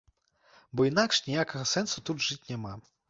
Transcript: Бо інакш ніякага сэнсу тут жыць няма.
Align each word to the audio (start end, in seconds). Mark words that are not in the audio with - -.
Бо 0.79 0.87
інакш 0.91 1.21
ніякага 1.27 1.67
сэнсу 1.73 2.03
тут 2.09 2.25
жыць 2.29 2.43
няма. 2.51 2.73